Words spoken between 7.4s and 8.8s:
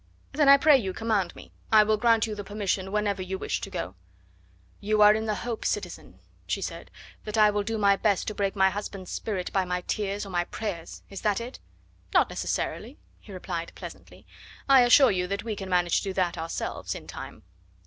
will do my best to break my